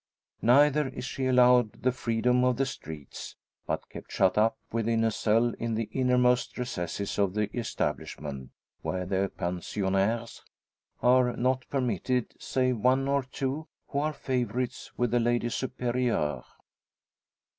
[0.41, 3.35] Neither is she allowed the freedom of the streets,
[3.67, 8.49] but kept shut up within a cell in the innermost recesses of the establishment,
[8.81, 10.41] where the pensionnaires
[11.03, 16.41] are not permitted, save one or two who are favourites with the Lady Superior.